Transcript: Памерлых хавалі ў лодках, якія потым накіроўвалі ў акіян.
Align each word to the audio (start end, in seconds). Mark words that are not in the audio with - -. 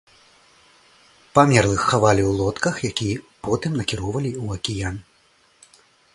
Памерлых 1.35 1.83
хавалі 1.91 2.23
ў 2.25 2.31
лодках, 2.39 2.75
якія 2.91 3.17
потым 3.49 3.71
накіроўвалі 3.83 4.31
ў 4.43 4.61
акіян. 4.61 4.95